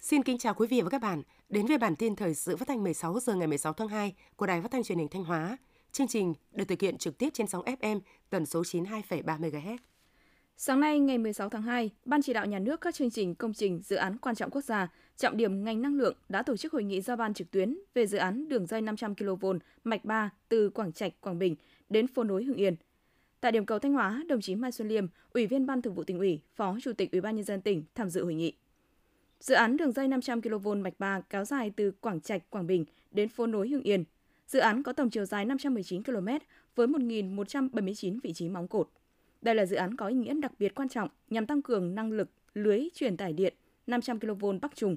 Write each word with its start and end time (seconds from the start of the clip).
Xin 0.00 0.22
kính 0.22 0.38
chào 0.38 0.54
quý 0.54 0.66
vị 0.66 0.80
và 0.80 0.90
các 0.90 1.00
bạn 1.00 1.22
đến 1.48 1.66
với 1.66 1.78
bản 1.78 1.96
tin 1.96 2.16
thời 2.16 2.34
sự 2.34 2.56
phát 2.56 2.68
thanh 2.68 2.82
16 2.82 3.20
giờ 3.20 3.34
ngày 3.34 3.46
16 3.46 3.72
tháng 3.72 3.88
2 3.88 4.14
của 4.36 4.46
Đài 4.46 4.60
Phát 4.60 4.70
thanh 4.70 4.82
Truyền 4.82 4.98
hình 4.98 5.08
Thanh 5.08 5.24
Hóa. 5.24 5.56
Chương 5.92 6.06
trình 6.06 6.34
được 6.52 6.64
thực 6.64 6.80
hiện 6.80 6.98
trực 6.98 7.18
tiếp 7.18 7.28
trên 7.34 7.46
sóng 7.46 7.64
FM 7.64 8.00
tần 8.30 8.46
số 8.46 8.62
92,3 8.62 9.22
MHz. 9.22 9.76
Sáng 10.58 10.80
nay 10.80 11.00
ngày 11.00 11.18
16 11.18 11.48
tháng 11.48 11.62
2, 11.62 11.90
Ban 12.04 12.22
chỉ 12.22 12.32
đạo 12.32 12.46
nhà 12.46 12.58
nước 12.58 12.80
các 12.80 12.94
chương 12.94 13.10
trình 13.10 13.34
công 13.34 13.52
trình 13.52 13.80
dự 13.84 13.96
án 13.96 14.18
quan 14.18 14.34
trọng 14.34 14.50
quốc 14.50 14.64
gia, 14.64 14.88
trọng 15.16 15.36
điểm 15.36 15.64
ngành 15.64 15.82
năng 15.82 15.96
lượng 15.96 16.16
đã 16.28 16.42
tổ 16.42 16.56
chức 16.56 16.72
hội 16.72 16.84
nghị 16.84 17.00
giao 17.00 17.16
ban 17.16 17.34
trực 17.34 17.50
tuyến 17.50 17.78
về 17.94 18.06
dự 18.06 18.18
án 18.18 18.48
đường 18.48 18.66
dây 18.66 18.80
500 18.80 19.14
kV 19.14 19.46
mạch 19.84 20.04
3 20.04 20.30
từ 20.48 20.70
Quảng 20.70 20.92
Trạch, 20.92 21.20
Quảng 21.20 21.38
Bình 21.38 21.56
đến 21.88 22.06
phố 22.06 22.24
nối 22.24 22.44
Hưng 22.44 22.56
Yên. 22.56 22.76
Tại 23.40 23.52
điểm 23.52 23.66
cầu 23.66 23.78
Thanh 23.78 23.92
Hóa, 23.92 24.24
đồng 24.28 24.40
chí 24.40 24.54
Mai 24.54 24.72
Xuân 24.72 24.88
Liêm, 24.88 25.06
Ủy 25.32 25.46
viên 25.46 25.66
Ban 25.66 25.82
Thường 25.82 25.94
vụ 25.94 26.04
tỉnh 26.04 26.18
ủy, 26.18 26.40
Phó 26.54 26.76
Chủ 26.82 26.92
tịch 26.92 27.12
Ủy 27.12 27.20
ban 27.20 27.36
nhân 27.36 27.44
dân 27.44 27.60
tỉnh 27.60 27.84
tham 27.94 28.10
dự 28.10 28.24
hội 28.24 28.34
nghị. 28.34 28.52
Dự 29.40 29.54
án 29.54 29.76
đường 29.76 29.92
dây 29.92 30.08
500 30.08 30.42
kV 30.42 30.68
mạch 30.68 30.94
3 30.98 31.20
kéo 31.20 31.44
dài 31.44 31.72
từ 31.76 31.90
Quảng 31.90 32.20
Trạch, 32.20 32.50
Quảng 32.50 32.66
Bình 32.66 32.84
đến 33.10 33.28
phố 33.28 33.46
nối 33.46 33.68
Hưng 33.68 33.82
Yên. 33.82 34.04
Dự 34.46 34.58
án 34.58 34.82
có 34.82 34.92
tổng 34.92 35.10
chiều 35.10 35.24
dài 35.24 35.44
519 35.44 36.02
km 36.02 36.28
với 36.74 36.86
1.179 36.86 38.18
vị 38.22 38.32
trí 38.32 38.48
móng 38.48 38.68
cột. 38.68 38.88
Đây 39.46 39.54
là 39.54 39.66
dự 39.66 39.76
án 39.76 39.96
có 39.96 40.06
ý 40.06 40.14
nghĩa 40.14 40.34
đặc 40.34 40.52
biệt 40.58 40.74
quan 40.74 40.88
trọng 40.88 41.08
nhằm 41.30 41.46
tăng 41.46 41.62
cường 41.62 41.94
năng 41.94 42.12
lực 42.12 42.30
lưới 42.54 42.88
truyền 42.94 43.16
tải 43.16 43.32
điện 43.32 43.54
500 43.86 44.20
kV 44.20 44.46
Bắc 44.62 44.76
Trung. 44.76 44.96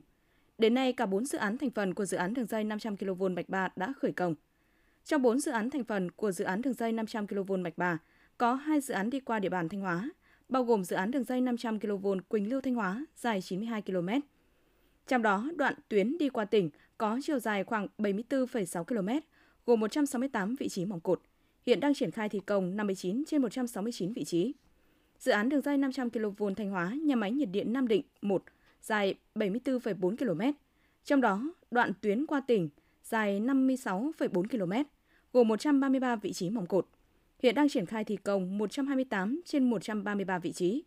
Đến 0.57 0.73
nay, 0.73 0.93
cả 0.93 1.05
4 1.05 1.25
dự 1.25 1.37
án 1.37 1.57
thành 1.57 1.69
phần 1.69 1.93
của 1.93 2.05
dự 2.05 2.17
án 2.17 2.33
đường 2.33 2.45
dây 2.45 2.63
500 2.63 2.97
kV 2.97 3.23
Bạch 3.35 3.49
Ba 3.49 3.69
đã 3.75 3.93
khởi 4.01 4.11
công. 4.11 4.35
Trong 5.05 5.21
4 5.21 5.39
dự 5.39 5.51
án 5.51 5.69
thành 5.69 5.83
phần 5.83 6.11
của 6.11 6.31
dự 6.31 6.45
án 6.45 6.61
đường 6.61 6.73
dây 6.73 6.91
500 6.91 7.27
kV 7.27 7.53
Bạch 7.63 7.77
Ba, 7.77 7.97
có 8.37 8.53
2 8.53 8.81
dự 8.81 8.93
án 8.93 9.09
đi 9.09 9.19
qua 9.19 9.39
địa 9.39 9.49
bàn 9.49 9.69
Thanh 9.69 9.81
Hóa, 9.81 10.09
bao 10.49 10.63
gồm 10.63 10.83
dự 10.83 10.95
án 10.95 11.11
đường 11.11 11.23
dây 11.23 11.41
500 11.41 11.79
kV 11.79 12.07
Quỳnh 12.29 12.49
Lưu 12.49 12.61
Thanh 12.61 12.75
Hóa 12.75 13.05
dài 13.15 13.41
92 13.41 13.81
km. 13.81 14.09
Trong 15.07 15.21
đó, 15.21 15.49
đoạn 15.55 15.73
tuyến 15.89 16.17
đi 16.17 16.29
qua 16.29 16.45
tỉnh 16.45 16.69
có 16.97 17.19
chiều 17.23 17.39
dài 17.39 17.63
khoảng 17.63 17.87
74,6 17.97 18.83
km, 18.83 19.09
gồm 19.65 19.79
168 19.79 20.55
vị 20.55 20.69
trí 20.69 20.85
mỏng 20.85 20.99
cột, 20.99 21.21
hiện 21.69 21.79
đang 21.79 21.93
triển 21.93 22.11
khai 22.11 22.29
thi 22.29 22.39
công 22.45 22.75
59 22.75 23.23
trên 23.27 23.41
169 23.41 24.13
vị 24.13 24.23
trí. 24.23 24.53
Dự 25.19 25.31
án 25.31 25.49
đường 25.49 25.61
dây 25.61 25.77
500 25.77 26.09
kV 26.09 26.43
Thanh 26.57 26.69
Hóa 26.69 26.93
nhà 27.03 27.15
máy 27.15 27.31
nhiệt 27.31 27.49
điện 27.51 27.73
Nam 27.73 27.87
Định 27.87 28.01
1 28.21 28.43
dài 28.81 29.15
74,4 29.35 30.17
km, 30.17 30.57
trong 31.05 31.21
đó 31.21 31.53
đoạn 31.71 31.91
tuyến 32.01 32.25
qua 32.25 32.41
tỉnh 32.41 32.69
dài 33.03 33.39
56,4 33.39 34.47
km, 34.47 34.89
gồm 35.33 35.47
133 35.47 36.15
vị 36.15 36.33
trí 36.33 36.49
mỏng 36.49 36.67
cột. 36.67 36.87
Hiện 37.39 37.55
đang 37.55 37.69
triển 37.69 37.85
khai 37.85 38.03
thi 38.03 38.17
công 38.17 38.57
128 38.57 39.41
trên 39.45 39.69
133 39.69 40.39
vị 40.39 40.51
trí, 40.51 40.83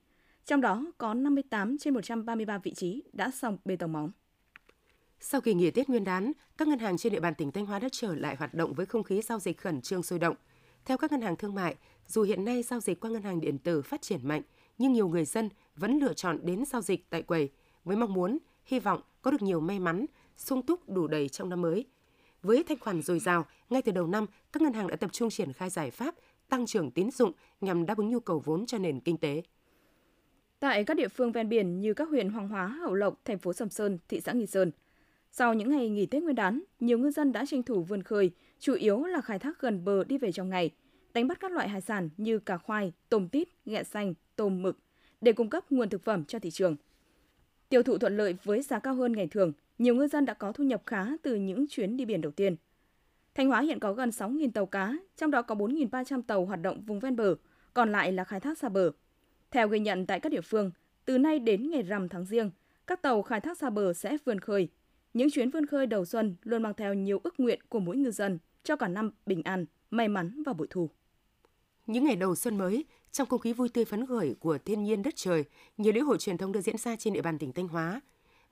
trong 0.46 0.60
đó 0.60 0.86
có 0.98 1.14
58 1.14 1.78
trên 1.78 1.94
133 1.94 2.58
vị 2.58 2.74
trí 2.74 3.02
đã 3.12 3.30
xong 3.30 3.58
bê 3.64 3.76
tông 3.76 3.92
móng. 3.92 4.10
Sau 5.20 5.40
kỳ 5.40 5.54
nghỉ 5.54 5.70
Tết 5.70 5.88
Nguyên 5.88 6.04
đán, 6.04 6.32
các 6.58 6.68
ngân 6.68 6.78
hàng 6.78 6.98
trên 6.98 7.12
địa 7.12 7.20
bàn 7.20 7.34
tỉnh 7.34 7.52
Thanh 7.52 7.66
Hóa 7.66 7.78
đã 7.78 7.88
trở 7.92 8.14
lại 8.14 8.36
hoạt 8.36 8.54
động 8.54 8.72
với 8.72 8.86
không 8.86 9.02
khí 9.02 9.22
giao 9.22 9.38
dịch 9.38 9.58
khẩn 9.58 9.80
trương 9.80 10.02
sôi 10.02 10.18
động. 10.18 10.36
Theo 10.84 10.96
các 10.96 11.12
ngân 11.12 11.20
hàng 11.20 11.36
thương 11.36 11.54
mại, 11.54 11.76
dù 12.06 12.22
hiện 12.22 12.44
nay 12.44 12.62
giao 12.62 12.80
dịch 12.80 13.00
qua 13.00 13.10
ngân 13.10 13.22
hàng 13.22 13.40
điện 13.40 13.58
tử 13.58 13.82
phát 13.82 14.02
triển 14.02 14.20
mạnh, 14.22 14.42
nhưng 14.78 14.92
nhiều 14.92 15.08
người 15.08 15.24
dân 15.24 15.48
vẫn 15.76 15.98
lựa 15.98 16.14
chọn 16.14 16.38
đến 16.42 16.64
giao 16.64 16.80
dịch 16.82 17.10
tại 17.10 17.22
quầy 17.22 17.50
với 17.84 17.96
mong 17.96 18.14
muốn, 18.14 18.38
hy 18.64 18.80
vọng 18.80 19.00
có 19.22 19.30
được 19.30 19.42
nhiều 19.42 19.60
may 19.60 19.78
mắn, 19.78 20.06
sung 20.36 20.62
túc 20.62 20.88
đủ 20.88 21.06
đầy 21.06 21.28
trong 21.28 21.48
năm 21.48 21.62
mới. 21.62 21.86
Với 22.42 22.64
thanh 22.68 22.78
khoản 22.78 23.02
dồi 23.02 23.18
dào, 23.18 23.46
ngay 23.70 23.82
từ 23.82 23.92
đầu 23.92 24.06
năm, 24.06 24.26
các 24.52 24.62
ngân 24.62 24.72
hàng 24.72 24.86
đã 24.86 24.96
tập 24.96 25.12
trung 25.12 25.30
triển 25.30 25.52
khai 25.52 25.70
giải 25.70 25.90
pháp 25.90 26.14
tăng 26.48 26.66
trưởng 26.66 26.90
tín 26.90 27.10
dụng 27.10 27.32
nhằm 27.60 27.86
đáp 27.86 27.98
ứng 27.98 28.10
nhu 28.10 28.20
cầu 28.20 28.42
vốn 28.44 28.66
cho 28.66 28.78
nền 28.78 29.00
kinh 29.00 29.16
tế. 29.16 29.42
Tại 30.60 30.84
các 30.84 30.96
địa 30.96 31.08
phương 31.08 31.32
ven 31.32 31.48
biển 31.48 31.80
như 31.80 31.94
các 31.94 32.08
huyện 32.08 32.28
Hoàng 32.28 32.48
Hóa, 32.48 32.66
Hậu 32.66 32.94
Lộc, 32.94 33.20
thành 33.24 33.38
phố 33.38 33.52
Sầm 33.52 33.70
Sơn, 33.70 33.98
thị 34.08 34.20
xã 34.20 34.32
Nghi 34.32 34.46
Sơn, 34.46 34.70
sau 35.32 35.54
những 35.54 35.70
ngày 35.70 35.88
nghỉ 35.88 36.06
Tết 36.06 36.22
Nguyên 36.22 36.34
đán, 36.34 36.62
nhiều 36.80 36.98
ngư 36.98 37.10
dân 37.10 37.32
đã 37.32 37.44
tranh 37.46 37.62
thủ 37.62 37.82
vươn 37.82 38.02
khơi, 38.02 38.30
chủ 38.58 38.74
yếu 38.74 39.04
là 39.04 39.20
khai 39.20 39.38
thác 39.38 39.60
gần 39.60 39.84
bờ 39.84 40.04
đi 40.04 40.18
về 40.18 40.32
trong 40.32 40.48
ngày, 40.48 40.70
đánh 41.14 41.28
bắt 41.28 41.40
các 41.40 41.52
loại 41.52 41.68
hải 41.68 41.80
sản 41.80 42.08
như 42.16 42.38
cá 42.38 42.56
khoai, 42.56 42.92
tôm 43.08 43.28
tít, 43.28 43.48
ghẹ 43.66 43.82
xanh, 43.82 44.14
tôm 44.36 44.62
mực 44.62 44.78
để 45.20 45.32
cung 45.32 45.50
cấp 45.50 45.72
nguồn 45.72 45.88
thực 45.88 46.04
phẩm 46.04 46.24
cho 46.24 46.38
thị 46.38 46.50
trường. 46.50 46.76
Tiêu 47.68 47.82
thụ 47.82 47.98
thuận 47.98 48.16
lợi 48.16 48.34
với 48.44 48.62
giá 48.62 48.78
cao 48.78 48.94
hơn 48.94 49.12
ngày 49.12 49.26
thường, 49.26 49.52
nhiều 49.78 49.94
ngư 49.94 50.08
dân 50.08 50.24
đã 50.24 50.34
có 50.34 50.52
thu 50.52 50.64
nhập 50.64 50.82
khá 50.86 51.06
từ 51.22 51.34
những 51.34 51.66
chuyến 51.68 51.96
đi 51.96 52.04
biển 52.04 52.20
đầu 52.20 52.32
tiên. 52.32 52.56
Thanh 53.34 53.48
Hóa 53.48 53.60
hiện 53.60 53.80
có 53.80 53.92
gần 53.92 54.08
6.000 54.08 54.50
tàu 54.50 54.66
cá, 54.66 54.94
trong 55.16 55.30
đó 55.30 55.42
có 55.42 55.54
4.300 55.54 56.22
tàu 56.22 56.44
hoạt 56.44 56.62
động 56.62 56.82
vùng 56.86 57.00
ven 57.00 57.16
bờ, 57.16 57.34
còn 57.74 57.92
lại 57.92 58.12
là 58.12 58.24
khai 58.24 58.40
thác 58.40 58.58
xa 58.58 58.68
bờ. 58.68 58.90
Theo 59.50 59.68
ghi 59.68 59.78
nhận 59.78 60.06
tại 60.06 60.20
các 60.20 60.28
địa 60.28 60.40
phương, 60.40 60.70
từ 61.04 61.18
nay 61.18 61.38
đến 61.38 61.70
ngày 61.70 61.82
rằm 61.82 62.08
tháng 62.08 62.24
riêng, 62.24 62.50
các 62.86 63.02
tàu 63.02 63.22
khai 63.22 63.40
thác 63.40 63.58
xa 63.58 63.70
bờ 63.70 63.92
sẽ 63.92 64.16
vươn 64.24 64.40
khơi. 64.40 64.68
Những 65.14 65.30
chuyến 65.30 65.50
vươn 65.50 65.66
khơi 65.66 65.86
đầu 65.86 66.04
xuân 66.04 66.36
luôn 66.42 66.62
mang 66.62 66.74
theo 66.76 66.94
nhiều 66.94 67.20
ước 67.24 67.40
nguyện 67.40 67.60
của 67.68 67.80
mỗi 67.80 67.96
ngư 67.96 68.10
dân 68.10 68.38
cho 68.62 68.76
cả 68.76 68.88
năm 68.88 69.10
bình 69.26 69.42
an, 69.42 69.66
may 69.90 70.08
mắn 70.08 70.42
và 70.46 70.52
bội 70.52 70.66
thu. 70.70 70.90
Những 71.86 72.04
ngày 72.04 72.16
đầu 72.16 72.34
xuân 72.34 72.58
mới, 72.58 72.84
trong 73.10 73.28
không 73.28 73.40
khí 73.40 73.52
vui 73.52 73.68
tươi 73.68 73.84
phấn 73.84 74.06
khởi 74.06 74.34
của 74.40 74.58
thiên 74.58 74.82
nhiên 74.82 75.02
đất 75.02 75.14
trời, 75.16 75.44
nhiều 75.76 75.92
lễ 75.92 76.00
hội 76.00 76.18
truyền 76.18 76.38
thống 76.38 76.52
được 76.52 76.60
diễn 76.60 76.76
ra 76.78 76.96
trên 76.96 77.12
địa 77.12 77.22
bàn 77.22 77.38
tỉnh 77.38 77.52
Thanh 77.52 77.68
Hóa. 77.68 78.00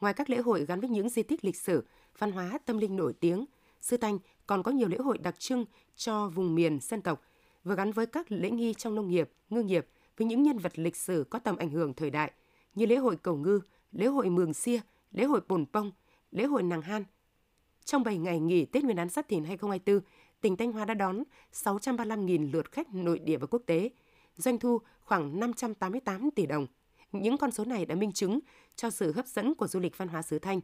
Ngoài 0.00 0.15
các 0.15 0.31
lễ 0.31 0.38
hội 0.38 0.66
gắn 0.66 0.81
với 0.81 0.88
những 0.88 1.09
di 1.09 1.22
tích 1.22 1.44
lịch 1.44 1.56
sử, 1.56 1.84
văn 2.19 2.32
hóa, 2.32 2.59
tâm 2.66 2.78
linh 2.78 2.97
nổi 2.97 3.12
tiếng, 3.20 3.44
Sư 3.81 3.97
Thanh 3.97 4.19
còn 4.47 4.62
có 4.62 4.70
nhiều 4.70 4.88
lễ 4.88 4.97
hội 4.97 5.19
đặc 5.19 5.38
trưng 5.38 5.65
cho 5.97 6.28
vùng 6.28 6.54
miền 6.54 6.78
dân 6.81 7.03
tộc, 7.03 7.22
vừa 7.65 7.75
gắn 7.75 7.93
với 7.93 8.06
các 8.06 8.32
lễ 8.32 8.50
nghi 8.50 8.75
trong 8.75 8.94
nông 8.94 9.09
nghiệp, 9.09 9.31
ngư 9.50 9.62
nghiệp 9.62 9.87
với 10.16 10.26
những 10.26 10.43
nhân 10.43 10.59
vật 10.59 10.78
lịch 10.78 10.97
sử 10.97 11.25
có 11.31 11.38
tầm 11.38 11.56
ảnh 11.56 11.70
hưởng 11.70 11.94
thời 11.94 12.10
đại 12.10 12.32
như 12.75 12.87
lễ 12.87 12.97
hội 12.97 13.16
cầu 13.16 13.37
ngư, 13.37 13.60
lễ 13.93 14.06
hội 14.06 14.31
mường 14.31 14.54
xia, 14.54 14.81
lễ 15.12 15.25
hội 15.25 15.41
bồn 15.49 15.66
pông, 15.66 15.93
lễ 16.31 16.45
hội 16.45 16.63
nàng 16.63 16.83
han. 16.83 17.05
Trong 17.85 18.03
7 18.03 18.19
ngày 18.19 18.41
nghỉ 18.41 18.65
Tết 18.65 18.85
Nguyên 18.85 18.97
đán 18.97 19.09
Giáp 19.09 19.29
Thìn 19.29 19.45
2024, 19.45 20.01
tỉnh 20.41 20.57
Thanh 20.57 20.73
Hóa 20.73 20.85
đã 20.85 20.95
đón 20.95 21.23
635.000 21.53 22.53
lượt 22.53 22.73
khách 22.73 22.95
nội 22.95 23.19
địa 23.19 23.37
và 23.37 23.47
quốc 23.47 23.63
tế, 23.67 23.91
doanh 24.37 24.59
thu 24.59 24.79
khoảng 25.01 25.41
588 25.41 26.31
tỷ 26.31 26.47
đồng. 26.47 26.67
Những 27.13 27.39
con 27.39 27.51
số 27.51 27.65
này 27.65 27.87
đã 27.87 27.95
minh 27.95 28.13
chứng 28.13 28.41
cho 28.77 28.91
sự 28.91 29.13
hấp 29.13 29.27
dẫn 29.27 29.55
của 29.55 29.67
du 29.67 29.81
lịch 29.81 29.99
văn 29.99 30.09
hóa 30.09 30.23
xứ 30.23 30.39
Thanh. 30.39 30.61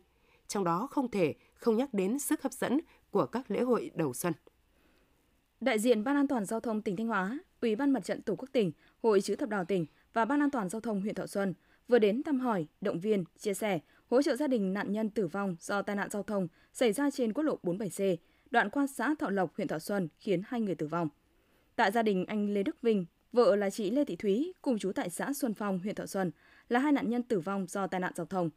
Trong 0.48 0.64
đó 0.64 0.88
không 0.90 1.10
thể 1.10 1.34
không 1.54 1.76
nhắc 1.76 1.94
đến 1.94 2.18
sức 2.18 2.42
hấp 2.42 2.52
dẫn 2.52 2.80
của 3.10 3.26
các 3.26 3.50
lễ 3.50 3.60
hội 3.60 3.90
đầu 3.94 4.14
xuân. 4.14 4.32
Đại 5.60 5.78
diện 5.78 6.04
Ban 6.04 6.16
An 6.16 6.28
toàn 6.28 6.44
Giao 6.44 6.60
thông 6.60 6.82
tỉnh 6.82 6.96
Thanh 6.96 7.06
Hóa, 7.06 7.38
Ủy 7.60 7.76
ban 7.76 7.90
Mặt 7.90 8.04
trận 8.04 8.22
Tổ 8.22 8.34
quốc 8.36 8.48
tỉnh, 8.52 8.72
Hội 9.02 9.20
chữ 9.20 9.36
thập 9.36 9.48
đỏ 9.48 9.64
tỉnh 9.64 9.86
và 10.12 10.24
Ban 10.24 10.42
An 10.42 10.50
toàn 10.50 10.68
Giao 10.68 10.80
thông 10.80 11.00
huyện 11.00 11.14
Thọ 11.14 11.26
Xuân 11.26 11.54
vừa 11.88 11.98
đến 11.98 12.22
thăm 12.22 12.40
hỏi, 12.40 12.66
động 12.80 13.00
viên, 13.00 13.24
chia 13.38 13.54
sẻ, 13.54 13.80
hỗ 14.10 14.22
trợ 14.22 14.36
gia 14.36 14.46
đình 14.46 14.72
nạn 14.72 14.92
nhân 14.92 15.10
tử 15.10 15.26
vong 15.26 15.56
do 15.60 15.82
tai 15.82 15.96
nạn 15.96 16.10
giao 16.10 16.22
thông 16.22 16.48
xảy 16.72 16.92
ra 16.92 17.10
trên 17.10 17.32
quốc 17.32 17.44
lộ 17.44 17.58
47C, 17.62 18.16
đoạn 18.50 18.70
qua 18.70 18.86
xã 18.86 19.14
Thọ 19.18 19.30
Lộc, 19.30 19.56
huyện 19.56 19.68
Thọ 19.68 19.78
Xuân 19.78 20.08
khiến 20.18 20.42
hai 20.46 20.60
người 20.60 20.74
tử 20.74 20.86
vong. 20.86 21.08
Tại 21.76 21.92
gia 21.92 22.02
đình 22.02 22.24
anh 22.26 22.54
Lê 22.54 22.62
Đức 22.62 22.82
Vinh, 22.82 23.06
vợ 23.32 23.56
là 23.56 23.70
chị 23.70 23.90
Lê 23.90 24.04
Thị 24.04 24.16
Thúy, 24.16 24.52
cùng 24.62 24.78
chú 24.78 24.92
tại 24.92 25.10
xã 25.10 25.32
Xuân 25.32 25.54
Phong, 25.54 25.78
huyện 25.78 25.94
Thọ 25.94 26.06
Xuân, 26.06 26.30
là 26.68 26.80
hai 26.80 26.92
nạn 26.92 27.10
nhân 27.10 27.22
tử 27.22 27.40
vong 27.40 27.66
do 27.68 27.86
tai 27.86 28.00
nạn 28.00 28.12
giao 28.16 28.26
thông. 28.26 28.50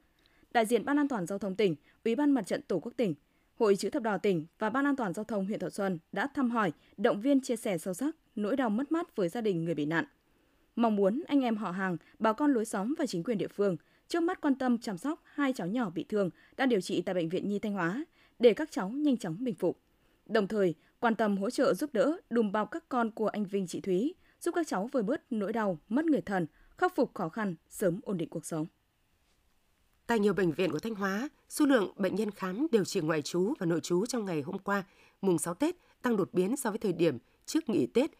Đại 0.51 0.65
diện 0.65 0.85
Ban 0.85 0.99
An 0.99 1.07
toàn 1.07 1.25
Giao 1.25 1.39
thông 1.39 1.55
tỉnh, 1.55 1.75
Ủy 2.05 2.15
ban 2.15 2.31
Mặt 2.31 2.41
trận 2.47 2.61
Tổ 2.61 2.79
quốc 2.79 2.93
tỉnh, 2.97 3.15
Hội 3.55 3.75
chữ 3.75 3.89
thập 3.89 4.03
đỏ 4.03 4.17
tỉnh 4.17 4.45
và 4.59 4.69
Ban 4.69 4.85
An 4.85 4.95
toàn 4.95 5.13
Giao 5.13 5.23
thông 5.23 5.45
huyện 5.45 5.59
Thọ 5.59 5.69
Xuân 5.69 5.99
đã 6.11 6.27
thăm 6.27 6.51
hỏi, 6.51 6.71
động 6.97 7.21
viên 7.21 7.41
chia 7.41 7.55
sẻ 7.55 7.77
sâu 7.77 7.93
sắc 7.93 8.15
nỗi 8.35 8.55
đau 8.55 8.69
mất 8.69 8.91
mát 8.91 9.15
với 9.15 9.29
gia 9.29 9.41
đình 9.41 9.65
người 9.65 9.75
bị 9.75 9.85
nạn. 9.85 10.05
Mong 10.75 10.95
muốn 10.95 11.23
anh 11.27 11.41
em 11.41 11.57
họ 11.57 11.71
hàng, 11.71 11.97
bà 12.19 12.33
con 12.33 12.53
lối 12.53 12.65
xóm 12.65 12.93
và 12.97 13.05
chính 13.05 13.23
quyền 13.23 13.37
địa 13.37 13.47
phương 13.47 13.77
trước 14.09 14.23
mắt 14.23 14.41
quan 14.41 14.55
tâm 14.55 14.77
chăm 14.77 14.97
sóc 14.97 15.21
hai 15.23 15.53
cháu 15.53 15.67
nhỏ 15.67 15.89
bị 15.89 16.05
thương 16.09 16.29
đang 16.57 16.69
điều 16.69 16.81
trị 16.81 17.01
tại 17.01 17.15
Bệnh 17.15 17.29
viện 17.29 17.47
Nhi 17.47 17.59
Thanh 17.59 17.73
Hóa 17.73 18.05
để 18.39 18.53
các 18.53 18.71
cháu 18.71 18.89
nhanh 18.89 19.17
chóng 19.17 19.37
bình 19.39 19.55
phục. 19.55 19.79
Đồng 20.25 20.47
thời, 20.47 20.75
quan 20.99 21.15
tâm 21.15 21.37
hỗ 21.37 21.49
trợ 21.49 21.73
giúp 21.73 21.89
đỡ 21.93 22.17
đùm 22.29 22.51
bọc 22.51 22.71
các 22.71 22.89
con 22.89 23.11
của 23.11 23.27
anh 23.27 23.45
Vinh 23.45 23.67
chị 23.67 23.81
Thúy, 23.81 24.15
giúp 24.41 24.51
các 24.55 24.67
cháu 24.67 24.89
vơi 24.91 25.03
bớt 25.03 25.31
nỗi 25.31 25.53
đau, 25.53 25.79
mất 25.89 26.05
người 26.05 26.21
thân, 26.21 26.47
khắc 26.77 26.95
phục 26.95 27.13
khó 27.13 27.29
khăn, 27.29 27.55
sớm 27.69 27.99
ổn 28.03 28.17
định 28.17 28.29
cuộc 28.29 28.45
sống. 28.45 28.65
Tại 30.07 30.19
nhiều 30.19 30.33
bệnh 30.33 30.51
viện 30.51 30.71
của 30.71 30.79
Thanh 30.79 30.95
Hóa, 30.95 31.29
số 31.49 31.65
lượng 31.65 31.93
bệnh 31.97 32.15
nhân 32.15 32.31
khám 32.31 32.67
điều 32.71 32.85
trị 32.85 32.99
ngoại 32.99 33.21
trú 33.21 33.53
và 33.59 33.65
nội 33.65 33.81
trú 33.81 34.05
trong 34.05 34.25
ngày 34.25 34.41
hôm 34.41 34.59
qua, 34.59 34.83
mùng 35.21 35.37
6 35.37 35.53
Tết, 35.53 35.75
tăng 36.01 36.17
đột 36.17 36.29
biến 36.33 36.57
so 36.57 36.69
với 36.69 36.79
thời 36.79 36.93
điểm 36.93 37.17
trước 37.45 37.69
nghỉ 37.69 37.85
Tết. 37.85 38.11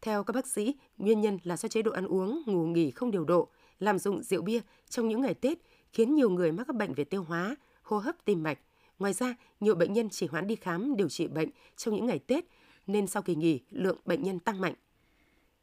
Theo 0.00 0.24
các 0.24 0.32
bác 0.32 0.46
sĩ, 0.46 0.74
nguyên 0.98 1.20
nhân 1.20 1.38
là 1.44 1.56
do 1.56 1.68
chế 1.68 1.82
độ 1.82 1.92
ăn 1.92 2.06
uống, 2.06 2.42
ngủ 2.46 2.66
nghỉ 2.66 2.90
không 2.90 3.10
điều 3.10 3.24
độ, 3.24 3.48
làm 3.82 3.98
dụng 3.98 4.22
rượu 4.22 4.42
bia 4.42 4.60
trong 4.88 5.08
những 5.08 5.20
ngày 5.20 5.34
Tết 5.34 5.58
khiến 5.92 6.14
nhiều 6.14 6.30
người 6.30 6.52
mắc 6.52 6.64
các 6.66 6.76
bệnh 6.76 6.94
về 6.94 7.04
tiêu 7.04 7.22
hóa, 7.22 7.56
hô 7.82 7.98
hấp 7.98 8.24
tim 8.24 8.42
mạch. 8.42 8.58
Ngoài 8.98 9.12
ra, 9.12 9.34
nhiều 9.60 9.74
bệnh 9.74 9.92
nhân 9.92 10.08
chỉ 10.10 10.26
hoãn 10.26 10.46
đi 10.46 10.56
khám 10.56 10.96
điều 10.96 11.08
trị 11.08 11.26
bệnh 11.26 11.48
trong 11.76 11.94
những 11.94 12.06
ngày 12.06 12.18
Tết 12.18 12.44
nên 12.86 13.06
sau 13.06 13.22
kỳ 13.22 13.34
nghỉ, 13.34 13.60
lượng 13.70 13.98
bệnh 14.04 14.22
nhân 14.22 14.38
tăng 14.38 14.60
mạnh. 14.60 14.74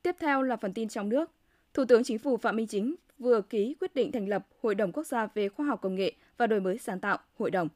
Tiếp 0.02 0.16
theo 0.20 0.42
là 0.42 0.56
phần 0.56 0.74
tin 0.74 0.90
trong 0.90 1.10
nước. 1.10 1.32
Thủ 1.74 1.86
tướng 1.86 2.04
Chính 2.04 2.20
phủ 2.20 2.38
Phạm 2.38 2.56
Minh 2.56 2.68
Chính 2.68 2.96
vừa 3.20 3.42
ký 3.42 3.76
quyết 3.80 3.96
định 3.96 4.12
thành 4.12 4.30
lập 4.30 4.48
Hội 4.62 4.76
đồng 4.76 4.92
Quốc 4.92 5.08
gia 5.08 5.26
về 5.26 5.50
Khoa 5.50 5.66
học 5.66 5.82
Công 5.82 5.96
nghệ 5.96 6.14
và 6.38 6.48
Đổi 6.48 6.60
mới 6.60 6.78
sáng 6.78 7.00
tạo, 7.00 7.18
Hội 7.38 7.52
đồng. 7.52 7.70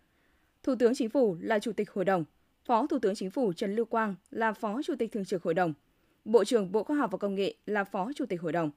Thủ 0.64 0.76
tướng 0.80 0.96
Chính 0.96 1.10
phủ 1.10 1.38
là 1.42 1.60
Chủ 1.60 1.72
tịch 1.72 1.92
Hội 1.92 2.06
đồng, 2.06 2.26
Phó 2.66 2.88
Thủ 2.88 3.00
tướng 3.00 3.16
Chính 3.16 3.32
phủ 3.32 3.54
Trần 3.54 3.76
Lưu 3.76 3.86
Quang 3.86 4.16
là 4.32 4.54
Phó 4.54 4.82
Chủ 4.84 4.94
tịch 5.00 5.12
Thường 5.12 5.26
trực 5.26 5.44
Hội 5.44 5.54
đồng. 5.54 5.74
Bộ 6.26 6.44
trưởng 6.44 6.72
Bộ 6.72 6.84
Khoa 6.84 6.98
học 6.98 7.12
và 7.12 7.18
Công 7.18 7.36
nghệ 7.36 7.56
là 7.66 7.84
Phó 7.84 8.12
Chủ 8.16 8.26
tịch 8.26 8.42
Hội 8.42 8.52
đồng. 8.52 8.72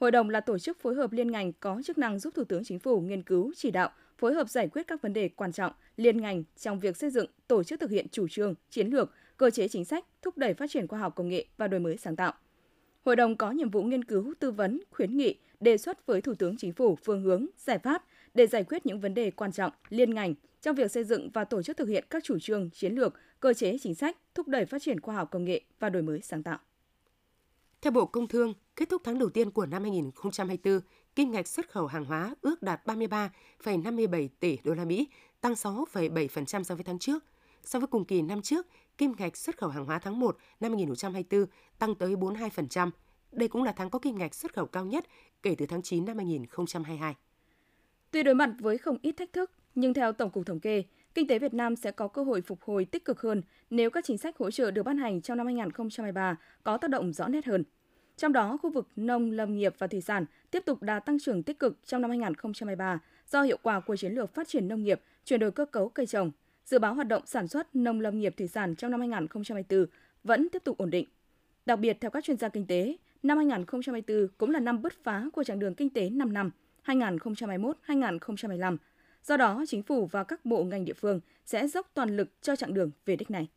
Hội 0.00 0.10
đồng 0.10 0.30
là 0.30 0.40
tổ 0.40 0.58
chức 0.58 0.80
phối 0.80 0.94
hợp 0.94 1.12
liên 1.12 1.30
ngành 1.30 1.52
có 1.52 1.82
chức 1.84 1.98
năng 1.98 2.18
giúp 2.18 2.34
Thủ 2.34 2.44
tướng 2.44 2.64
Chính 2.64 2.78
phủ 2.78 3.00
nghiên 3.00 3.22
cứu, 3.22 3.52
chỉ 3.56 3.70
đạo, 3.70 3.90
phối 4.18 4.34
hợp 4.34 4.50
giải 4.50 4.68
quyết 4.68 4.86
các 4.86 5.02
vấn 5.02 5.12
đề 5.12 5.28
quan 5.28 5.52
trọng 5.52 5.72
liên 5.96 6.20
ngành 6.20 6.44
trong 6.56 6.80
việc 6.80 6.96
xây 6.96 7.10
dựng, 7.10 7.26
tổ 7.48 7.62
chức 7.64 7.80
thực 7.80 7.90
hiện 7.90 8.06
chủ 8.08 8.28
trương, 8.28 8.54
chiến 8.70 8.88
lược, 8.88 9.12
cơ 9.36 9.50
chế 9.50 9.68
chính 9.68 9.84
sách, 9.84 10.04
thúc 10.22 10.38
đẩy 10.38 10.54
phát 10.54 10.70
triển 10.70 10.86
khoa 10.88 10.98
học 10.98 11.14
công 11.16 11.28
nghệ 11.28 11.46
và 11.56 11.68
đổi 11.68 11.80
mới 11.80 11.96
sáng 11.96 12.16
tạo. 12.16 12.32
Hội 13.04 13.16
đồng 13.16 13.36
có 13.36 13.50
nhiệm 13.50 13.70
vụ 13.70 13.82
nghiên 13.82 14.04
cứu, 14.04 14.34
tư 14.40 14.50
vấn, 14.50 14.80
khuyến 14.90 15.16
nghị, 15.16 15.34
đề 15.60 15.78
xuất 15.78 16.06
với 16.06 16.20
Thủ 16.20 16.34
tướng 16.34 16.56
Chính 16.56 16.72
phủ 16.72 16.96
phương 17.04 17.22
hướng, 17.22 17.46
giải 17.56 17.78
pháp 17.78 18.04
để 18.34 18.46
giải 18.46 18.64
quyết 18.64 18.86
những 18.86 19.00
vấn 19.00 19.14
đề 19.14 19.30
quan 19.30 19.52
trọng 19.52 19.72
liên 19.88 20.14
ngành 20.14 20.34
trong 20.62 20.76
việc 20.76 20.90
xây 20.90 21.04
dựng 21.04 21.30
và 21.34 21.44
tổ 21.44 21.62
chức 21.62 21.76
thực 21.76 21.88
hiện 21.88 22.04
các 22.10 22.24
chủ 22.24 22.38
trương, 22.38 22.70
chiến 22.70 22.94
lược, 22.94 23.14
cơ 23.40 23.54
chế 23.54 23.78
chính 23.78 23.94
sách, 23.94 24.16
thúc 24.34 24.48
đẩy 24.48 24.66
phát 24.66 24.82
triển 24.82 25.00
khoa 25.00 25.14
học 25.14 25.28
công 25.30 25.44
nghệ 25.44 25.60
và 25.78 25.90
đổi 25.90 26.02
mới 26.02 26.20
sáng 26.20 26.42
tạo. 26.42 26.58
Theo 27.82 27.90
Bộ 27.90 28.06
Công 28.06 28.28
Thương, 28.28 28.54
kết 28.76 28.88
thúc 28.88 29.02
tháng 29.04 29.18
đầu 29.18 29.30
tiên 29.30 29.50
của 29.50 29.66
năm 29.66 29.82
2024, 29.82 30.80
kim 31.14 31.30
ngạch 31.30 31.48
xuất 31.48 31.70
khẩu 31.70 31.86
hàng 31.86 32.04
hóa 32.04 32.34
ước 32.40 32.62
đạt 32.62 32.86
33,57 32.86 34.28
tỷ 34.40 34.58
đô 34.64 34.74
la 34.74 34.84
Mỹ, 34.84 35.08
tăng 35.40 35.52
6,7% 35.52 36.62
so 36.62 36.74
với 36.74 36.84
tháng 36.84 36.98
trước. 36.98 37.24
So 37.64 37.78
với 37.78 37.86
cùng 37.86 38.04
kỳ 38.04 38.22
năm 38.22 38.42
trước, 38.42 38.66
kim 38.98 39.12
ngạch 39.18 39.36
xuất 39.36 39.58
khẩu 39.58 39.70
hàng 39.70 39.84
hóa 39.84 39.98
tháng 39.98 40.20
1 40.20 40.36
năm 40.60 40.72
2024 40.72 41.46
tăng 41.78 41.94
tới 41.94 42.16
42%. 42.16 42.90
Đây 43.32 43.48
cũng 43.48 43.62
là 43.62 43.72
tháng 43.72 43.90
có 43.90 43.98
kim 43.98 44.18
ngạch 44.18 44.34
xuất 44.34 44.54
khẩu 44.54 44.66
cao 44.66 44.84
nhất 44.84 45.06
kể 45.42 45.54
từ 45.58 45.66
tháng 45.66 45.82
9 45.82 46.04
năm 46.04 46.16
2022. 46.16 47.14
Tuy 48.10 48.22
đối 48.22 48.34
mặt 48.34 48.50
với 48.60 48.78
không 48.78 48.98
ít 49.02 49.12
thách 49.12 49.32
thức, 49.32 49.50
nhưng 49.74 49.94
theo 49.94 50.12
Tổng 50.12 50.30
cục 50.30 50.46
Thống 50.46 50.60
kê, 50.60 50.84
kinh 51.14 51.26
tế 51.26 51.38
Việt 51.38 51.54
Nam 51.54 51.76
sẽ 51.76 51.90
có 51.90 52.08
cơ 52.08 52.22
hội 52.22 52.40
phục 52.40 52.62
hồi 52.62 52.84
tích 52.84 53.04
cực 53.04 53.20
hơn 53.20 53.42
nếu 53.70 53.90
các 53.90 54.04
chính 54.04 54.18
sách 54.18 54.36
hỗ 54.36 54.50
trợ 54.50 54.70
được 54.70 54.82
ban 54.82 54.98
hành 54.98 55.20
trong 55.20 55.38
năm 55.38 55.46
2023 55.46 56.36
có 56.62 56.76
tác 56.76 56.90
động 56.90 57.12
rõ 57.12 57.28
nét 57.28 57.46
hơn. 57.46 57.64
Trong 58.16 58.32
đó, 58.32 58.56
khu 58.62 58.70
vực 58.70 58.88
nông, 58.96 59.30
lâm 59.30 59.56
nghiệp 59.56 59.74
và 59.78 59.86
thủy 59.86 60.00
sản 60.00 60.24
tiếp 60.50 60.62
tục 60.66 60.82
đạt 60.82 61.06
tăng 61.06 61.18
trưởng 61.18 61.42
tích 61.42 61.58
cực 61.58 61.78
trong 61.84 62.02
năm 62.02 62.10
2023 62.10 63.00
do 63.30 63.42
hiệu 63.42 63.58
quả 63.62 63.80
của 63.80 63.96
chiến 63.96 64.12
lược 64.12 64.34
phát 64.34 64.48
triển 64.48 64.68
nông 64.68 64.82
nghiệp, 64.82 65.00
chuyển 65.24 65.40
đổi 65.40 65.50
cơ 65.50 65.64
cấu 65.64 65.88
cây 65.88 66.06
trồng. 66.06 66.30
Dự 66.64 66.78
báo 66.78 66.94
hoạt 66.94 67.08
động 67.08 67.22
sản 67.26 67.48
xuất 67.48 67.76
nông 67.76 68.00
lâm 68.00 68.18
nghiệp 68.18 68.34
thủy 68.36 68.48
sản 68.48 68.74
trong 68.76 68.90
năm 68.90 69.00
2024 69.00 69.86
vẫn 70.24 70.48
tiếp 70.48 70.64
tục 70.64 70.78
ổn 70.78 70.90
định. 70.90 71.08
Đặc 71.66 71.78
biệt, 71.78 71.96
theo 72.00 72.10
các 72.10 72.24
chuyên 72.24 72.36
gia 72.36 72.48
kinh 72.48 72.66
tế, 72.66 72.96
năm 73.22 73.38
2024 73.38 74.28
cũng 74.38 74.50
là 74.50 74.60
năm 74.60 74.82
bứt 74.82 74.92
phá 75.04 75.24
của 75.32 75.44
chặng 75.44 75.58
đường 75.58 75.74
kinh 75.74 75.90
tế 75.90 76.10
5 76.10 76.32
năm 76.32 76.50
2021-2025. 76.84 78.76
Do 79.24 79.36
đó, 79.36 79.64
chính 79.68 79.82
phủ 79.82 80.06
và 80.06 80.24
các 80.24 80.44
bộ 80.44 80.64
ngành 80.64 80.84
địa 80.84 80.92
phương 80.92 81.20
sẽ 81.44 81.68
dốc 81.68 81.90
toàn 81.94 82.16
lực 82.16 82.42
cho 82.42 82.56
chặng 82.56 82.74
đường 82.74 82.90
về 83.06 83.16
đích 83.16 83.30
này. 83.30 83.48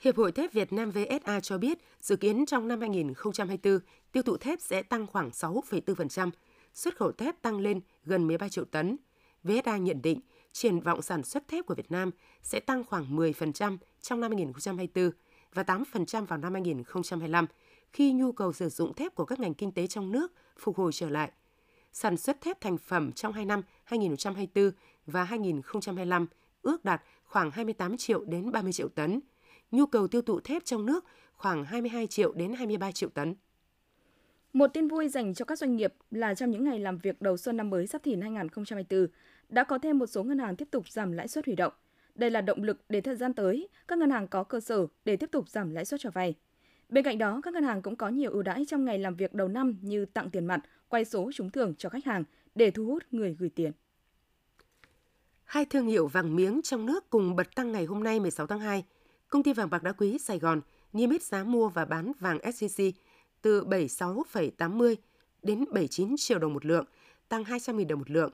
Hiệp 0.00 0.16
hội 0.16 0.32
thép 0.32 0.52
Việt 0.52 0.72
Nam 0.72 0.90
VSA 0.90 1.40
cho 1.40 1.58
biết, 1.58 1.78
dự 2.00 2.16
kiến 2.16 2.46
trong 2.46 2.68
năm 2.68 2.80
2024, 2.80 3.78
tiêu 4.12 4.22
thụ 4.22 4.36
thép 4.36 4.60
sẽ 4.60 4.82
tăng 4.82 5.06
khoảng 5.06 5.30
6,4%, 5.30 6.30
xuất 6.74 6.96
khẩu 6.96 7.12
thép 7.12 7.42
tăng 7.42 7.58
lên 7.58 7.80
gần 8.04 8.26
13 8.26 8.48
triệu 8.48 8.64
tấn. 8.64 8.96
VSA 9.44 9.76
nhận 9.76 10.02
định, 10.02 10.20
triển 10.52 10.80
vọng 10.80 11.02
sản 11.02 11.22
xuất 11.22 11.48
thép 11.48 11.66
của 11.66 11.74
Việt 11.74 11.92
Nam 11.92 12.10
sẽ 12.42 12.60
tăng 12.60 12.84
khoảng 12.84 13.16
10% 13.16 13.76
trong 14.00 14.20
năm 14.20 14.30
2024 14.30 15.10
và 15.54 15.62
8% 15.62 16.26
vào 16.26 16.38
năm 16.38 16.52
2025, 16.52 17.46
khi 17.92 18.12
nhu 18.12 18.32
cầu 18.32 18.52
sử 18.52 18.68
dụng 18.68 18.94
thép 18.94 19.14
của 19.14 19.24
các 19.24 19.40
ngành 19.40 19.54
kinh 19.54 19.72
tế 19.72 19.86
trong 19.86 20.12
nước 20.12 20.32
phục 20.58 20.76
hồi 20.76 20.92
trở 20.92 21.10
lại. 21.10 21.30
Sản 21.92 22.16
xuất 22.16 22.40
thép 22.40 22.60
thành 22.60 22.78
phẩm 22.78 23.12
trong 23.12 23.32
2 23.32 23.44
năm 23.44 23.62
2024 23.90 24.70
và 25.06 25.24
2025 25.24 26.26
ước 26.62 26.84
đạt 26.84 27.02
khoảng 27.24 27.50
28 27.50 27.96
triệu 27.96 28.24
đến 28.24 28.52
30 28.52 28.72
triệu 28.72 28.88
tấn. 28.88 29.20
Nhu 29.70 29.86
cầu 29.86 30.08
tiêu 30.08 30.22
thụ 30.22 30.40
thép 30.40 30.64
trong 30.64 30.86
nước 30.86 31.04
khoảng 31.32 31.64
22 31.64 32.06
triệu 32.06 32.32
đến 32.32 32.52
23 32.52 32.92
triệu 32.92 33.08
tấn. 33.08 33.34
Một 34.52 34.66
tin 34.74 34.88
vui 34.88 35.08
dành 35.08 35.34
cho 35.34 35.44
các 35.44 35.58
doanh 35.58 35.76
nghiệp 35.76 35.94
là 36.10 36.34
trong 36.34 36.50
những 36.50 36.64
ngày 36.64 36.78
làm 36.78 36.98
việc 36.98 37.22
đầu 37.22 37.36
xuân 37.36 37.56
năm 37.56 37.70
mới 37.70 37.86
Giáp 37.86 38.02
Thìn 38.02 38.20
2024, 38.20 39.06
đã 39.48 39.64
có 39.64 39.78
thêm 39.78 39.98
một 39.98 40.06
số 40.06 40.22
ngân 40.22 40.38
hàng 40.38 40.56
tiếp 40.56 40.68
tục 40.70 40.88
giảm 40.88 41.12
lãi 41.12 41.28
suất 41.28 41.46
huy 41.46 41.54
động. 41.54 41.72
Đây 42.14 42.30
là 42.30 42.40
động 42.40 42.62
lực 42.62 42.80
để 42.88 43.00
thời 43.00 43.16
gian 43.16 43.34
tới, 43.34 43.68
các 43.88 43.98
ngân 43.98 44.10
hàng 44.10 44.28
có 44.28 44.44
cơ 44.44 44.60
sở 44.60 44.86
để 45.04 45.16
tiếp 45.16 45.30
tục 45.32 45.48
giảm 45.48 45.70
lãi 45.70 45.84
suất 45.84 46.00
cho 46.00 46.10
vay. 46.10 46.34
Bên 46.88 47.04
cạnh 47.04 47.18
đó, 47.18 47.40
các 47.42 47.54
ngân 47.54 47.64
hàng 47.64 47.82
cũng 47.82 47.96
có 47.96 48.08
nhiều 48.08 48.30
ưu 48.30 48.42
đãi 48.42 48.64
trong 48.68 48.84
ngày 48.84 48.98
làm 48.98 49.14
việc 49.16 49.34
đầu 49.34 49.48
năm 49.48 49.78
như 49.82 50.04
tặng 50.04 50.30
tiền 50.30 50.46
mặt, 50.46 50.60
quay 50.88 51.04
số 51.04 51.30
trúng 51.34 51.50
thưởng 51.50 51.74
cho 51.74 51.88
khách 51.88 52.04
hàng 52.04 52.24
để 52.54 52.70
thu 52.70 52.84
hút 52.84 53.02
người 53.10 53.36
gửi 53.38 53.50
tiền. 53.54 53.72
Hai 55.44 55.64
thương 55.64 55.86
hiệu 55.86 56.06
vàng 56.06 56.36
miếng 56.36 56.62
trong 56.62 56.86
nước 56.86 57.10
cùng 57.10 57.36
bật 57.36 57.54
tăng 57.54 57.72
ngày 57.72 57.84
hôm 57.84 58.02
nay 58.02 58.20
16 58.20 58.46
tháng 58.46 58.60
2. 58.60 58.84
Công 59.28 59.42
ty 59.42 59.52
vàng 59.52 59.70
bạc 59.70 59.82
đá 59.82 59.92
quý 59.92 60.18
Sài 60.18 60.38
Gòn 60.38 60.60
niêm 60.92 61.10
yết 61.10 61.22
giá 61.22 61.44
mua 61.44 61.68
và 61.68 61.84
bán 61.84 62.12
vàng 62.20 62.38
SJC 62.38 62.92
từ 63.42 63.64
76,80 63.64 64.94
đến 65.42 65.64
79 65.72 66.14
triệu 66.18 66.38
đồng 66.38 66.54
một 66.54 66.64
lượng, 66.64 66.84
tăng 67.28 67.44
200.000 67.44 67.86
đồng 67.86 67.98
một 67.98 68.10
lượng. 68.10 68.32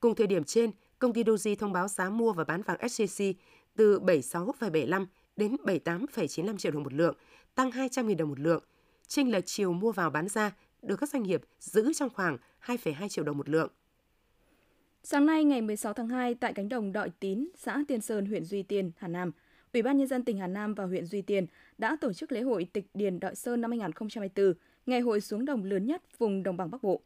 Cùng 0.00 0.14
thời 0.14 0.26
điểm 0.26 0.44
trên, 0.44 0.70
công 0.98 1.12
ty 1.12 1.22
Doji 1.22 1.56
thông 1.56 1.72
báo 1.72 1.88
giá 1.88 2.10
mua 2.10 2.32
và 2.32 2.44
bán 2.44 2.62
vàng 2.62 2.78
SJC 2.78 3.32
từ 3.76 4.00
76,75 4.00 5.06
đến 5.36 5.56
78,95 5.64 6.56
triệu 6.56 6.72
đồng 6.72 6.82
một 6.82 6.92
lượng, 6.92 7.16
tăng 7.54 7.70
200.000 7.70 8.16
đồng 8.16 8.28
một 8.28 8.40
lượng. 8.40 8.64
Chênh 9.06 9.30
lệch 9.30 9.46
chiều 9.46 9.72
mua 9.72 9.92
vào 9.92 10.10
bán 10.10 10.28
ra 10.28 10.52
được 10.82 10.96
các 10.96 11.08
doanh 11.08 11.22
nghiệp 11.22 11.40
giữ 11.58 11.92
trong 11.92 12.10
khoảng 12.10 12.36
2,2 12.64 13.08
triệu 13.08 13.24
đồng 13.24 13.38
một 13.38 13.48
lượng. 13.48 13.70
Sáng 15.02 15.26
nay 15.26 15.44
ngày 15.44 15.62
16 15.62 15.92
tháng 15.92 16.08
2 16.08 16.34
tại 16.34 16.52
cánh 16.52 16.68
đồng 16.68 16.92
Đội 16.92 17.10
Tín, 17.20 17.48
xã 17.56 17.84
Tiên 17.88 18.00
Sơn, 18.00 18.26
huyện 18.26 18.44
Duy 18.44 18.62
Tiên, 18.62 18.90
Hà 18.96 19.08
Nam, 19.08 19.32
Ủy 19.72 19.82
ban 19.82 19.98
nhân 19.98 20.06
dân 20.06 20.24
tỉnh 20.24 20.38
Hà 20.38 20.46
Nam 20.46 20.74
và 20.74 20.84
huyện 20.84 21.06
Duy 21.06 21.22
Tiên 21.22 21.46
đã 21.78 21.96
tổ 22.00 22.12
chức 22.12 22.32
lễ 22.32 22.40
hội 22.40 22.66
Tịch 22.72 22.86
Điền 22.94 23.20
Đội 23.20 23.34
Sơn 23.34 23.60
năm 23.60 23.70
2024, 23.70 24.54
ngày 24.86 25.00
hội 25.00 25.20
xuống 25.20 25.44
đồng 25.44 25.64
lớn 25.64 25.86
nhất 25.86 26.02
vùng 26.18 26.42
đồng 26.42 26.56
bằng 26.56 26.70
Bắc 26.70 26.82
Bộ. 26.82 27.00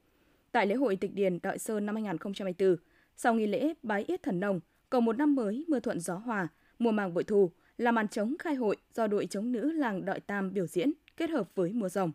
Tại 0.52 0.66
lễ 0.66 0.74
hội 0.74 0.96
Tịch 0.96 1.14
Điền 1.14 1.38
Đội 1.42 1.58
Sơn 1.58 1.86
năm 1.86 1.94
2024, 1.94 2.76
sau 3.16 3.34
nghi 3.34 3.46
lễ 3.46 3.74
bái 3.82 4.04
yết 4.04 4.22
thần 4.22 4.40
nông, 4.40 4.60
cầu 4.90 5.00
một 5.00 5.18
năm 5.18 5.34
mới 5.34 5.64
mưa 5.68 5.80
thuận 5.80 6.00
gió 6.00 6.14
hòa, 6.14 6.48
mùa 6.78 6.92
màng 6.92 7.14
bội 7.14 7.24
thu 7.24 7.50
là 7.78 7.92
màn 7.92 8.08
trống 8.08 8.34
khai 8.38 8.54
hội 8.54 8.76
do 8.94 9.06
đội 9.06 9.26
chống 9.26 9.52
nữ 9.52 9.72
làng 9.72 10.04
Đội 10.04 10.20
Tam 10.20 10.52
biểu 10.52 10.66
diễn 10.66 10.92
kết 11.16 11.30
hợp 11.30 11.48
với 11.54 11.72
mùa 11.72 11.88
rồng. 11.88 12.12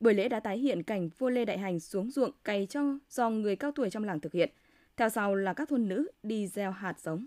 Buổi 0.00 0.14
lễ 0.14 0.28
đã 0.28 0.40
tái 0.40 0.58
hiện 0.58 0.82
cảnh 0.82 1.08
vua 1.18 1.30
Lê 1.30 1.44
Đại 1.44 1.58
Hành 1.58 1.80
xuống 1.80 2.10
ruộng 2.10 2.30
cày 2.44 2.66
cho 2.70 2.98
do 3.10 3.30
người 3.30 3.56
cao 3.56 3.72
tuổi 3.74 3.90
trong 3.90 4.04
làng 4.04 4.20
thực 4.20 4.32
hiện. 4.32 4.50
Theo 4.96 5.08
sau 5.08 5.34
là 5.34 5.52
các 5.52 5.68
thôn 5.68 5.88
nữ 5.88 6.08
đi 6.22 6.46
gieo 6.46 6.70
hạt 6.70 7.00
giống. 7.00 7.26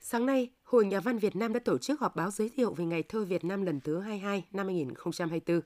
Sáng 0.00 0.26
nay, 0.26 0.50
Hội 0.62 0.86
Nhà 0.86 1.00
văn 1.00 1.18
Việt 1.18 1.36
Nam 1.36 1.52
đã 1.52 1.60
tổ 1.60 1.78
chức 1.78 2.00
họp 2.00 2.16
báo 2.16 2.30
giới 2.30 2.48
thiệu 2.48 2.74
về 2.74 2.84
Ngày 2.84 3.02
thơ 3.02 3.24
Việt 3.24 3.44
Nam 3.44 3.62
lần 3.62 3.80
thứ 3.80 4.00
22 4.00 4.44
năm 4.52 4.66
2024. 4.66 5.60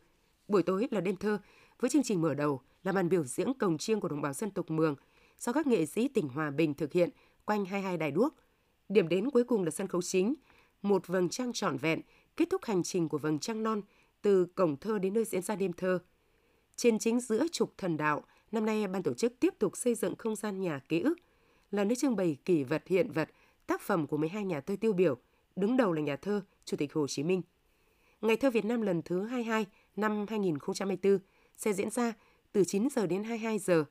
Buổi 0.49 0.63
tối 0.63 0.89
là 0.91 1.01
đêm 1.01 1.17
thơ, 1.17 1.39
với 1.81 1.91
chương 1.91 2.03
trình 2.03 2.23
mở 2.23 2.35
đầu 2.35 2.61
là 2.85 2.93
màn 2.93 3.09
biểu 3.09 3.25
diễn 3.25 3.55
cồng 3.55 3.79
chiêng 3.79 4.01
của 4.01 4.09
đồng 4.09 4.23
bào 4.23 4.33
dân 4.33 4.51
tộc 4.51 4.71
Mường 4.71 4.95
do 5.39 5.53
các 5.53 5.67
nghệ 5.67 5.87
sĩ 5.87 6.09
tỉnh 6.09 6.29
Hòa 6.29 6.51
Bình 6.51 6.75
thực 6.75 6.93
hiện 6.93 7.11
quanh 7.45 7.65
22 7.65 7.97
đài 7.97 8.11
đuốc. 8.11 8.35
Điểm 8.89 9.09
đến 9.09 9.31
cuối 9.31 9.45
cùng 9.45 9.65
là 9.65 9.71
sân 9.71 9.89
khấu 9.89 10.03
chính, 10.03 10.35
một 10.83 11.07
vầng 11.07 11.29
trăng 11.29 11.53
trọn 11.53 11.77
vẹn, 11.77 12.01
kết 12.37 12.51
thúc 12.51 12.65
hành 12.65 12.83
trình 12.83 13.09
của 13.09 13.19
vầng 13.19 13.39
trăng 13.39 13.63
non 13.63 13.83
từ 14.27 14.47
cổng 14.47 14.77
thơ 14.77 14.99
đến 14.99 15.15
nơi 15.15 15.25
diễn 15.25 15.43
ra 15.43 15.57
đêm 15.57 15.73
thơ. 15.73 15.99
Trên 16.77 16.99
chính 16.99 17.21
giữa 17.21 17.47
trục 17.53 17.79
thần 17.79 17.97
đạo, 17.97 18.25
năm 18.53 18.67
nay 18.67 18.87
ban 18.87 19.03
tổ 19.03 19.15
chức 19.15 19.33
tiếp 19.41 19.55
tục 19.59 19.77
xây 19.77 19.95
dựng 19.95 20.17
không 20.17 20.37
gian 20.37 20.61
nhà 20.61 20.81
ký 20.89 21.01
ức, 21.01 21.15
là 21.71 21.85
nơi 21.85 21.97
trưng 21.97 22.17
bày 22.17 22.37
kỷ 22.45 22.65
vật 22.65 22.83
hiện 22.87 23.11
vật, 23.11 23.29
tác 23.67 23.81
phẩm 23.81 24.07
của 24.07 24.17
12 24.17 24.45
nhà 24.45 24.61
thơ 24.61 24.77
tiêu 24.81 24.93
biểu, 24.93 25.17
đứng 25.57 25.77
đầu 25.77 25.93
là 25.93 26.03
nhà 26.03 26.17
thơ 26.17 26.43
Chủ 26.65 26.77
tịch 26.77 26.93
Hồ 26.93 27.07
Chí 27.07 27.23
Minh. 27.23 27.43
Ngày 28.21 28.37
thơ 28.37 28.51
Việt 28.51 28.65
Nam 28.65 28.83
lần 28.83 29.03
thứ 29.03 29.23
22 29.23 29.67
năm 29.97 30.27
2024 30.29 31.19
sẽ 31.57 31.73
diễn 31.73 31.91
ra 31.91 32.13
từ 32.53 32.65
9 32.65 32.89
giờ 32.91 33.07
đến 33.07 33.25
22 33.25 33.59
giờ 33.59 33.85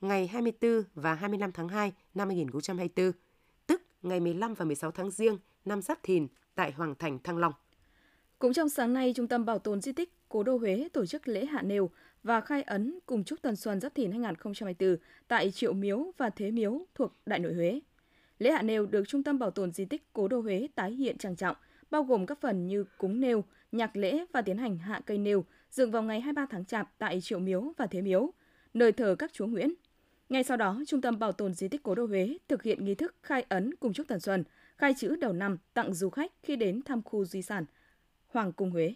ngày 0.00 0.26
24 0.26 0.82
và 0.94 1.14
25 1.14 1.52
tháng 1.52 1.68
2 1.68 1.92
năm 2.14 2.28
2024, 2.28 3.12
tức 3.66 3.82
ngày 4.02 4.20
15 4.20 4.54
và 4.54 4.64
16 4.64 4.90
tháng 4.90 5.10
Giêng 5.10 5.38
năm 5.64 5.82
Giáp 5.82 6.02
Thìn 6.02 6.26
tại 6.54 6.72
Hoàng 6.72 6.94
Thành 6.98 7.18
Thăng 7.18 7.38
Long. 7.38 7.52
Cũng 8.40 8.52
trong 8.52 8.68
sáng 8.68 8.92
nay, 8.92 9.12
Trung 9.16 9.28
tâm 9.28 9.44
Bảo 9.44 9.58
tồn 9.58 9.80
Di 9.80 9.92
tích 9.92 10.12
Cố 10.28 10.42
đô 10.42 10.56
Huế 10.56 10.88
tổ 10.92 11.06
chức 11.06 11.28
lễ 11.28 11.46
hạ 11.46 11.62
nêu 11.62 11.90
và 12.22 12.40
khai 12.40 12.62
ấn 12.62 12.98
cùng 13.06 13.24
chúc 13.24 13.42
Tần 13.42 13.56
Xuân 13.56 13.80
Giáp 13.80 13.94
Thìn 13.94 14.10
2024 14.10 14.96
tại 15.28 15.50
Triệu 15.50 15.72
Miếu 15.72 16.12
và 16.16 16.30
Thế 16.30 16.50
Miếu 16.50 16.86
thuộc 16.94 17.12
Đại 17.26 17.38
nội 17.38 17.54
Huế. 17.54 17.80
Lễ 18.38 18.50
hạ 18.50 18.62
nêu 18.62 18.86
được 18.86 19.08
Trung 19.08 19.22
tâm 19.22 19.38
Bảo 19.38 19.50
tồn 19.50 19.72
Di 19.72 19.84
tích 19.84 20.12
Cố 20.12 20.28
đô 20.28 20.40
Huế 20.40 20.68
tái 20.74 20.92
hiện 20.92 21.18
trang 21.18 21.36
trọng, 21.36 21.56
bao 21.90 22.02
gồm 22.02 22.26
các 22.26 22.40
phần 22.40 22.66
như 22.66 22.84
cúng 22.98 23.20
nêu, 23.20 23.44
nhạc 23.72 23.96
lễ 23.96 24.24
và 24.32 24.42
tiến 24.42 24.58
hành 24.58 24.78
hạ 24.78 25.00
cây 25.06 25.18
nêu, 25.18 25.44
dựng 25.70 25.90
vào 25.90 26.02
ngày 26.02 26.20
23 26.20 26.46
tháng 26.50 26.64
Chạp 26.64 26.90
tại 26.98 27.20
Triệu 27.20 27.38
Miếu 27.38 27.72
và 27.76 27.86
Thế 27.86 28.02
Miếu, 28.02 28.30
nơi 28.74 28.92
thờ 28.92 29.16
các 29.18 29.32
chúa 29.32 29.46
Nguyễn. 29.46 29.74
Ngay 30.28 30.44
sau 30.44 30.56
đó, 30.56 30.82
Trung 30.86 31.00
tâm 31.00 31.18
Bảo 31.18 31.32
tồn 31.32 31.54
Di 31.54 31.68
tích 31.68 31.82
Cố 31.82 31.94
đô 31.94 32.06
Huế 32.06 32.38
thực 32.48 32.62
hiện 32.62 32.84
nghi 32.84 32.94
thức 32.94 33.14
khai 33.22 33.44
ấn 33.48 33.74
cùng 33.74 33.92
chúc 33.92 34.08
Tần 34.08 34.20
Xuân, 34.20 34.44
khai 34.76 34.94
chữ 34.98 35.16
đầu 35.16 35.32
năm 35.32 35.58
tặng 35.74 35.94
du 35.94 36.10
khách 36.10 36.32
khi 36.42 36.56
đến 36.56 36.82
thăm 36.82 37.02
khu 37.02 37.24
di 37.24 37.42
sản 37.42 37.64
Hoàng 38.30 38.52
cung 38.52 38.70
Huế. 38.70 38.94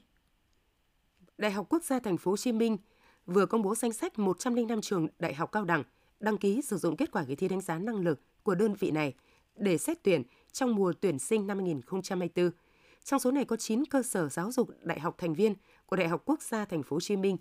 Đại 1.38 1.50
học 1.50 1.66
Quốc 1.68 1.82
gia 1.82 1.98
Thành 1.98 2.16
phố 2.16 2.30
Hồ 2.30 2.36
Chí 2.36 2.52
Minh 2.52 2.78
vừa 3.26 3.46
công 3.46 3.62
bố 3.62 3.74
danh 3.74 3.92
sách 3.92 4.18
105 4.18 4.80
trường 4.80 5.08
đại 5.18 5.34
học 5.34 5.52
cao 5.52 5.64
đẳng 5.64 5.82
đăng 6.20 6.38
ký 6.38 6.62
sử 6.62 6.76
dụng 6.76 6.96
kết 6.96 7.10
quả 7.12 7.24
kỳ 7.28 7.34
thi 7.34 7.48
đánh 7.48 7.60
giá 7.60 7.78
năng 7.78 7.96
lực 7.96 8.20
của 8.42 8.54
đơn 8.54 8.74
vị 8.74 8.90
này 8.90 9.14
để 9.56 9.78
xét 9.78 10.02
tuyển 10.02 10.22
trong 10.52 10.74
mùa 10.74 10.92
tuyển 11.00 11.18
sinh 11.18 11.46
năm 11.46 11.58
2024. 11.58 12.50
Trong 13.04 13.20
số 13.20 13.30
này 13.30 13.44
có 13.44 13.56
9 13.56 13.84
cơ 13.84 14.02
sở 14.02 14.28
giáo 14.28 14.52
dục 14.52 14.68
đại 14.82 15.00
học 15.00 15.14
thành 15.18 15.34
viên 15.34 15.54
của 15.86 15.96
Đại 15.96 16.08
học 16.08 16.22
Quốc 16.24 16.42
gia 16.42 16.64
Thành 16.64 16.82
phố 16.82 16.96
Hồ 16.96 17.00
Chí 17.00 17.16
Minh, 17.16 17.36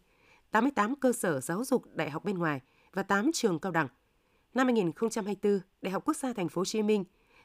88 0.51 0.95
cơ 0.95 1.13
sở 1.13 1.41
giáo 1.41 1.63
dục 1.63 1.83
đại 1.93 2.09
học 2.09 2.25
bên 2.25 2.38
ngoài 2.38 2.62
và 2.93 3.03
8 3.03 3.31
trường 3.33 3.59
cao 3.59 3.71
đẳng. 3.71 3.88
Năm 4.53 4.67
2024, 4.67 5.59
Đại 5.81 5.91
học 5.91 6.03
Quốc 6.05 6.17
gia 6.17 6.33
Thành 6.33 6.50
phố 6.50 6.59
Hồ 6.59 6.65
Chí 6.65 6.83
Minh 6.83 7.03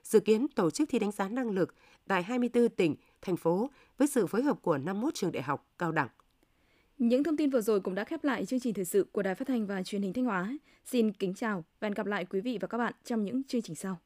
dự 0.09 0.21
kiến 0.21 0.47
tổ 0.49 0.71
chức 0.71 0.89
thi 0.89 0.99
đánh 0.99 1.11
giá 1.11 1.29
năng 1.29 1.51
lực 1.51 1.75
tại 2.07 2.23
24 2.23 2.69
tỉnh, 2.69 2.97
thành 3.23 3.37
phố 3.37 3.71
với 3.99 4.09
sự 4.09 4.27
phối 4.27 4.43
hợp 4.43 4.63
của 4.63 4.79
51 4.79 5.15
trường 5.15 5.33
đại 5.33 5.43
học 5.43 5.73
cao 5.79 5.93
đẳng. 5.93 6.09
Những 6.99 7.25
thông 7.25 7.37
tin 7.37 7.51
vừa 7.51 7.61
rồi 7.61 7.81
cũng 7.81 7.95
đã 7.95 8.05
khép 8.05 8.25
lại 8.25 8.47
chương 8.47 8.61
trình 8.61 8.75
thời 8.75 8.85
sự 8.85 9.07
của 9.13 9.23
Đài 9.23 9.35
Phát 9.35 9.49
thanh 9.49 9.67
và 9.67 9.83
Truyền 9.83 10.03
hình 10.03 10.13
Thanh 10.13 10.25
Hóa. 10.25 10.59
Xin 10.85 11.13
kính 11.13 11.35
chào 11.35 11.65
và 11.81 11.87
hẹn 11.87 11.95
gặp 11.95 12.07
lại 12.07 12.25
quý 12.25 12.41
vị 12.41 12.59
và 12.61 12.69
các 12.69 12.79
bạn 12.79 12.93
trong 13.05 13.25
những 13.25 13.45
chương 13.45 13.63
trình 13.63 13.77
sau. 13.77 14.01